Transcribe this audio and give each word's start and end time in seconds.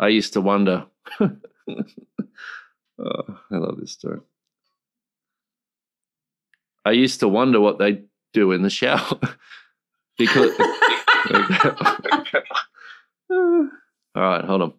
I 0.00 0.08
used 0.08 0.32
to 0.32 0.40
wonder. 0.40 0.86
oh, 1.20 1.36
I 2.98 3.56
love 3.56 3.78
this 3.78 3.92
story. 3.92 4.20
I 6.86 6.92
used 6.92 7.20
to 7.20 7.28
wonder 7.28 7.60
what 7.60 7.78
they 7.78 8.04
do 8.32 8.52
in 8.52 8.62
the 8.62 8.70
shower 8.70 9.18
because. 10.18 10.58
All 13.30 13.68
right, 14.16 14.44
hold 14.44 14.62
on. 14.62 14.72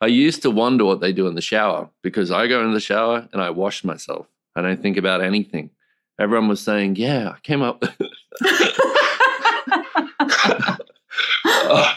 I 0.00 0.08
used 0.08 0.42
to 0.42 0.50
wonder 0.50 0.84
what 0.84 1.00
they 1.00 1.12
do 1.12 1.28
in 1.28 1.36
the 1.36 1.40
shower 1.40 1.88
because 2.02 2.32
I 2.32 2.48
go 2.48 2.64
in 2.64 2.74
the 2.74 2.80
shower 2.80 3.28
and 3.32 3.40
I 3.40 3.50
wash 3.50 3.84
myself. 3.84 4.26
I 4.56 4.60
don't 4.60 4.82
think 4.82 4.96
about 4.96 5.22
anything. 5.22 5.70
Everyone 6.18 6.48
was 6.48 6.60
saying, 6.60 6.96
"Yeah, 6.96 7.30
I 7.30 7.38
came 7.40 7.62
up." 7.62 7.84
Oh, 11.66 11.96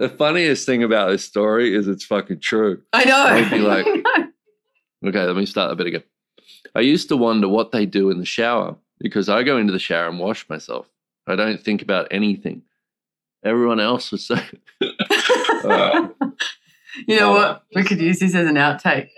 the 0.00 0.08
funniest 0.08 0.66
thing 0.66 0.82
about 0.82 1.10
this 1.10 1.24
story 1.24 1.74
is 1.74 1.86
it's 1.86 2.04
fucking 2.04 2.40
true. 2.40 2.82
I 2.92 3.04
know. 3.04 3.16
I'd 3.16 3.50
be 3.50 3.58
like- 3.58 3.86
Okay, 5.06 5.24
let 5.24 5.36
me 5.36 5.46
start 5.46 5.72
a 5.72 5.76
bit 5.76 5.86
again. 5.86 6.02
I 6.74 6.80
used 6.80 7.08
to 7.08 7.16
wonder 7.16 7.48
what 7.48 7.70
they 7.72 7.86
do 7.86 8.10
in 8.10 8.18
the 8.18 8.24
shower 8.26 8.76
because 8.98 9.28
I 9.30 9.42
go 9.44 9.56
into 9.56 9.72
the 9.72 9.78
shower 9.78 10.08
and 10.08 10.18
wash 10.18 10.46
myself. 10.48 10.86
I 11.26 11.36
don't 11.36 11.62
think 11.62 11.80
about 11.80 12.08
anything. 12.10 12.62
Everyone 13.44 13.80
else 13.80 14.10
was 14.12 14.26
saying, 14.26 14.58
Alright. 15.64 16.10
Uh, 16.22 16.30
you 17.06 17.18
know 17.18 17.30
what? 17.30 17.44
Uh, 17.48 17.58
we 17.74 17.84
could 17.84 18.00
use 18.00 18.18
this 18.18 18.34
as 18.34 18.46
an 18.48 18.56
outtake. 18.56 19.08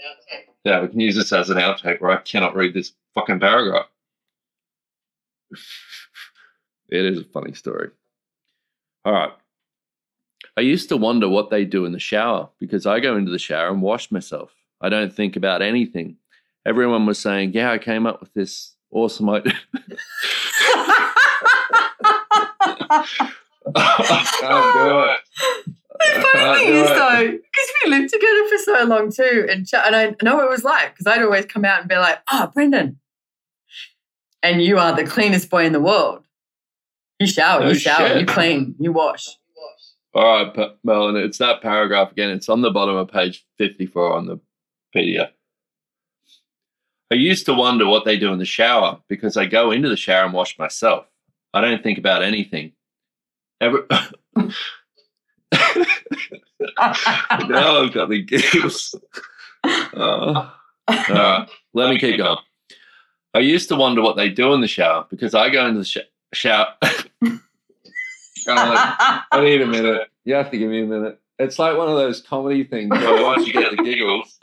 Yeah, 0.65 0.83
we 0.83 0.89
can 0.89 1.01
use 1.01 1.17
this 1.17 1.33
as 1.33 1.49
an 1.51 1.57
outtake 1.57 2.01
where 2.01 2.11
I 2.11 2.19
cannot 2.19 2.55
read 2.55 2.75
this 2.75 2.93
fucking 3.15 3.41
paragraph. 3.41 3.87
It 6.89 7.07
is 7.07 7.19
a 7.21 7.25
funny 7.25 7.55
story. 7.55 7.89
All 9.07 9.13
right. 9.15 9.33
I 10.57 10.61
used 10.61 10.89
to 10.91 10.97
wonder 10.97 11.29
what 11.29 11.51
they 11.51 11.65
do 11.65 11.85
in 11.85 11.93
the 11.93 11.99
shower 11.99 12.49
because 12.59 12.85
I 12.87 13.01
go 13.01 13.17
into 13.17 13.31
the 13.31 13.39
shower 13.39 13.69
and 13.71 13.81
wash 13.83 14.11
myself. 14.11 14.55
I 14.81 14.89
don't 14.89 15.13
think 15.13 15.37
about 15.37 15.63
anything. 15.63 16.17
Everyone 16.67 17.07
was 17.07 17.19
saying, 17.19 17.53
Yeah, 17.55 17.71
I 17.73 17.79
came 17.79 18.07
up 18.07 18.21
with 18.21 18.33
this 18.35 18.75
awesome 18.91 19.31
idea. 19.31 19.55
I 23.75 24.27
can't 24.41 24.75
do 24.75 25.01
it. 25.01 25.21
The 25.99 26.27
funny 26.33 26.65
thing 26.65 26.75
is, 26.75 26.91
it. 26.91 26.95
though, 26.95 27.31
because 27.31 27.69
we 27.85 27.91
lived 27.91 28.13
together 28.13 28.49
for 28.49 28.59
so 28.59 28.85
long 28.85 29.13
too, 29.13 29.47
and 29.49 29.67
ch- 29.67 29.75
and 29.75 29.95
I 29.95 30.15
know 30.23 30.37
what 30.37 30.45
it 30.47 30.51
was 30.51 30.65
like 30.65 30.93
because 30.95 31.07
I'd 31.07 31.23
always 31.23 31.47
come 31.47 31.65
out 31.65 31.81
and 31.81 31.89
be 31.89 31.97
like, 31.97 32.19
"Oh, 32.31 32.51
Brendon, 32.53 32.99
and 34.43 34.63
you 34.63 34.79
are 34.79 34.95
the 34.97 35.05
cleanest 35.05 35.49
boy 35.49 35.65
in 35.65 35.73
the 35.73 35.81
world. 35.81 36.25
You 37.21 37.27
shower, 37.29 37.61
No 37.61 37.69
you 37.69 37.75
shower, 37.77 38.09
shit. 38.09 38.21
you 38.21 38.27
clean, 38.27 38.75
you 38.81 38.93
wash." 38.93 39.29
All 40.15 40.25
right, 40.45 40.55
Pa- 40.55 40.75
Melon, 40.85 41.17
it's 41.17 41.39
that 41.39 41.63
paragraph 41.63 42.13
again. 42.13 42.31
It's 42.31 42.49
on 42.49 42.61
the 42.61 42.71
bottom 42.71 42.97
of 42.97 43.09
page 43.09 43.45
54 43.59 44.13
on 44.15 44.27
the 44.27 44.39
PDF. 44.95 45.31
I 47.11 47.15
used 47.15 47.47
to 47.47 47.55
wonder 47.55 47.87
what 47.87 48.05
they 48.05 48.19
do 48.19 48.33
in 48.33 48.39
the 48.39 48.45
shower 48.45 48.99
because 49.09 49.37
I 49.37 49.47
go 49.47 49.71
into 49.71 49.89
the 49.89 49.97
shower 49.97 50.25
and 50.25 50.33
wash 50.35 50.59
myself. 50.59 51.07
I 51.55 51.61
don't 51.61 51.83
think 51.83 51.99
about 51.99 52.23
anything. 52.23 52.73
Now 57.49 57.83
I've 57.83 57.93
got 57.93 58.09
the 58.09 58.23
giggles. 58.23 58.95
Uh, 59.65 60.51
right, 60.89 61.47
let 61.75 61.91
me 61.91 61.99
keep 61.99 62.17
going. 62.17 62.39
I 63.35 63.41
used 63.41 63.69
to 63.69 63.77
wonder 63.77 64.03
what 64.03 64.17
they 64.17 64.29
do 64.31 64.53
in 64.55 64.61
the 64.61 64.69
shower 64.69 65.07
because 65.11 65.35
I 65.35 65.51
go 65.51 65.67
into 65.67 65.81
the 65.81 65.85
sh- 65.85 65.99
shower. 66.35 66.75
I 68.49 69.41
need 69.41 69.61
a 69.61 69.67
minute. 69.67 70.09
You 70.25 70.35
have 70.35 70.51
to 70.51 70.59
give 70.59 70.71
me 70.71 70.83
a 70.83 70.87
minute. 70.87 71.21
It's 71.39 71.59
like 71.59 71.77
one 71.77 71.89
of 71.89 71.97
those 71.97 72.21
comedy 72.21 72.65
things 72.65 72.91
where 72.91 73.23
once 73.23 73.47
you 73.47 73.53
get 73.53 73.77
the 73.77 73.83
giggles, 73.83 74.39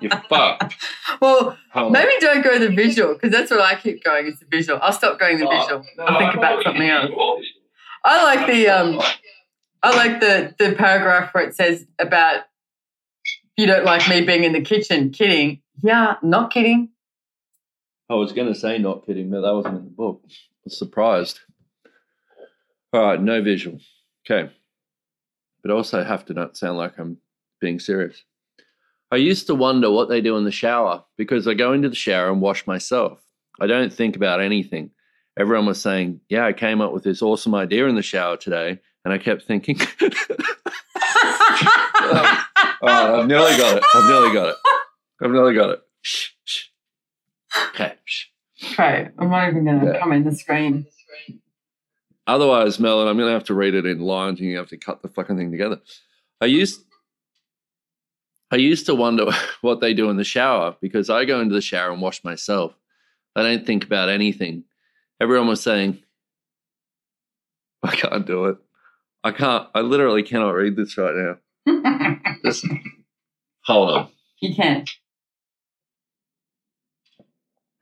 you're 0.00 0.10
fucked. 0.28 0.74
well, 1.20 1.56
maybe 1.90 2.12
don't 2.20 2.42
go 2.42 2.58
the 2.58 2.70
visual 2.70 3.14
because 3.14 3.30
that's 3.30 3.50
what 3.50 3.60
I 3.60 3.74
keep 3.74 4.02
going. 4.02 4.26
Is 4.26 4.38
the 4.38 4.46
visual. 4.46 4.78
I'll 4.82 4.92
stop 4.92 5.18
going 5.18 5.38
the 5.38 5.46
visual. 5.46 5.84
I'll 5.98 6.18
think 6.18 6.34
about 6.34 6.62
something 6.62 6.88
else. 6.88 7.10
I 8.04 8.24
like 8.24 8.46
the 8.46 8.68
um. 8.68 9.00
I 9.82 9.96
like 9.96 10.20
the 10.20 10.54
the 10.58 10.74
paragraph 10.74 11.34
where 11.34 11.44
it 11.44 11.54
says 11.54 11.86
about 11.98 12.42
you 13.56 13.66
don't 13.66 13.84
like 13.84 14.08
me 14.08 14.22
being 14.22 14.44
in 14.44 14.52
the 14.52 14.62
kitchen. 14.62 15.10
Kidding. 15.10 15.60
Yeah, 15.82 16.16
not 16.22 16.52
kidding. 16.52 16.90
I 18.08 18.14
was 18.14 18.32
going 18.32 18.52
to 18.52 18.58
say 18.58 18.78
not 18.78 19.06
kidding, 19.06 19.30
but 19.30 19.42
that 19.42 19.54
wasn't 19.54 19.78
in 19.78 19.84
the 19.84 19.90
book. 19.90 20.22
I 20.26 20.32
was 20.64 20.78
surprised. 20.78 21.40
All 22.92 23.02
right, 23.02 23.20
no 23.20 23.42
visual. 23.42 23.78
Okay. 24.28 24.50
But 25.62 25.70
also 25.70 26.02
have 26.02 26.24
to 26.26 26.34
not 26.34 26.56
sound 26.56 26.78
like 26.78 26.98
I'm 26.98 27.18
being 27.60 27.78
serious. 27.78 28.22
I 29.12 29.16
used 29.16 29.46
to 29.48 29.54
wonder 29.54 29.90
what 29.90 30.08
they 30.08 30.20
do 30.20 30.36
in 30.36 30.44
the 30.44 30.50
shower 30.52 31.04
because 31.16 31.46
I 31.48 31.54
go 31.54 31.72
into 31.72 31.88
the 31.88 31.94
shower 31.96 32.30
and 32.30 32.40
wash 32.40 32.66
myself. 32.66 33.20
I 33.60 33.66
don't 33.66 33.92
think 33.92 34.16
about 34.16 34.40
anything. 34.40 34.90
Everyone 35.38 35.66
was 35.66 35.80
saying, 35.80 36.20
Yeah, 36.28 36.46
I 36.46 36.52
came 36.52 36.80
up 36.80 36.92
with 36.92 37.04
this 37.04 37.22
awesome 37.22 37.54
idea 37.54 37.86
in 37.86 37.94
the 37.96 38.02
shower 38.02 38.36
today. 38.36 38.78
And 39.04 39.14
I 39.14 39.18
kept 39.18 39.42
thinking, 39.44 39.78
All 39.80 40.08
right, 40.08 40.14
oh, 42.02 42.44
oh, 42.82 43.20
I've 43.20 43.26
nearly 43.26 43.56
got 43.56 43.76
it. 43.78 43.84
I've 43.94 44.08
nearly 44.08 44.32
got 44.34 44.48
it. 44.50 44.56
I've 45.22 45.30
nearly 45.30 45.54
got 45.54 45.70
it. 45.70 45.80
Shh, 46.02 46.28
shh. 46.44 46.64
Okay. 47.74 47.94
Shh. 48.04 48.26
Okay, 48.72 49.08
I'm 49.18 49.30
not 49.30 49.48
even 49.48 49.64
going 49.64 49.80
to 49.80 49.86
Yeah. 49.92 49.98
come 50.00 50.12
in 50.12 50.24
the 50.24 50.34
screen. 50.34 50.86
Otherwise, 52.26 52.78
Melon, 52.78 53.08
I'm 53.08 53.16
going 53.16 53.28
to 53.28 53.34
have 53.34 53.44
to 53.44 53.54
read 53.54 53.74
it 53.74 53.86
in 53.86 54.00
lines 54.00 54.40
and 54.40 54.48
you 54.48 54.56
have 54.58 54.68
to 54.68 54.76
cut 54.76 55.02
the 55.02 55.08
fucking 55.08 55.36
thing 55.36 55.50
together. 55.50 55.80
I 56.40 56.46
used 56.46 56.84
I 58.50 58.56
used 58.56 58.86
to 58.86 58.94
wonder 58.94 59.26
what 59.60 59.80
they 59.80 59.94
do 59.94 60.10
in 60.10 60.16
the 60.16 60.24
shower 60.24 60.76
because 60.80 61.08
I 61.08 61.24
go 61.24 61.40
into 61.40 61.54
the 61.54 61.60
shower 61.60 61.92
and 61.92 62.02
wash 62.02 62.24
myself. 62.24 62.74
I 63.36 63.42
don't 63.42 63.66
think 63.66 63.84
about 63.84 64.08
anything. 64.08 64.64
Everyone 65.20 65.46
was 65.48 65.62
saying, 65.62 66.02
I 67.82 67.94
can't 67.94 68.26
do 68.26 68.46
it. 68.46 68.58
I 69.22 69.30
can't, 69.32 69.68
I 69.74 69.80
literally 69.80 70.22
cannot 70.22 70.50
read 70.50 70.76
this 70.76 70.96
right 70.98 71.14
now. 71.66 72.16
Just 72.44 72.66
hold 73.64 73.90
on. 73.90 74.08
you 74.40 74.54
can. 74.54 74.84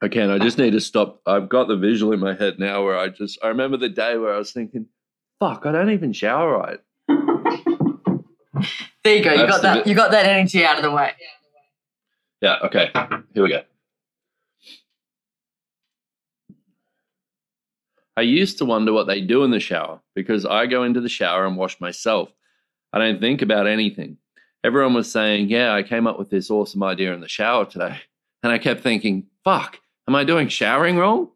I 0.00 0.08
can. 0.08 0.30
I 0.30 0.38
just 0.38 0.58
need 0.58 0.72
to 0.72 0.80
stop. 0.80 1.20
I've 1.26 1.48
got 1.48 1.66
the 1.68 1.76
visual 1.76 2.12
in 2.12 2.20
my 2.20 2.34
head 2.34 2.58
now 2.58 2.84
where 2.84 2.96
I 2.96 3.08
just, 3.08 3.38
I 3.42 3.48
remember 3.48 3.76
the 3.76 3.88
day 3.88 4.16
where 4.16 4.32
I 4.32 4.38
was 4.38 4.52
thinking, 4.52 4.86
fuck, 5.40 5.66
I 5.66 5.72
don't 5.72 5.90
even 5.90 6.12
shower 6.12 6.56
right. 6.58 6.78
There 9.04 9.16
you 9.16 9.22
go. 9.24 9.30
You 9.32 9.38
That's 9.38 9.50
got 9.52 9.62
that. 9.62 9.74
bit- 9.76 9.86
You 9.86 9.94
got 9.94 10.10
that 10.10 10.26
energy 10.26 10.64
out 10.64 10.76
of 10.76 10.82
the 10.82 10.90
way. 10.90 11.12
Yeah, 12.42 12.56
okay. 12.64 12.90
Here 13.32 13.42
we 13.42 13.48
go. 13.48 13.62
I 18.16 18.22
used 18.22 18.58
to 18.58 18.64
wonder 18.64 18.92
what 18.92 19.06
they 19.06 19.20
do 19.20 19.44
in 19.44 19.50
the 19.52 19.60
shower 19.60 20.00
because 20.14 20.44
I 20.44 20.66
go 20.66 20.82
into 20.82 21.00
the 21.00 21.08
shower 21.08 21.46
and 21.46 21.56
wash 21.56 21.80
myself. 21.80 22.30
I 22.92 22.98
don't 22.98 23.20
think 23.20 23.42
about 23.42 23.66
anything. 23.68 24.16
Everyone 24.64 24.94
was 24.94 25.10
saying, 25.10 25.48
Yeah, 25.48 25.72
I 25.72 25.84
came 25.84 26.06
up 26.08 26.18
with 26.18 26.30
this 26.30 26.50
awesome 26.50 26.82
idea 26.82 27.14
in 27.14 27.20
the 27.20 27.28
shower 27.28 27.64
today. 27.64 28.00
And 28.42 28.52
I 28.52 28.58
kept 28.58 28.82
thinking, 28.82 29.26
Fuck, 29.44 29.78
am 30.08 30.16
I 30.16 30.24
doing 30.24 30.48
showering 30.48 30.96
wrong? 30.96 31.28